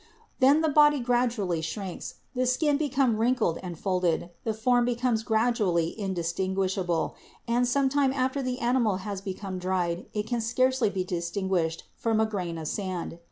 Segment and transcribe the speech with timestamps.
[0.39, 5.89] Then the body gradually shrinks, the skin become wrinkled and folded, the form becomes gradually
[5.95, 7.13] indistinguishable,
[7.47, 11.83] and some time after the animal has become dried it can scarcely be distinguish ed
[11.93, 13.19] from a grain of sand.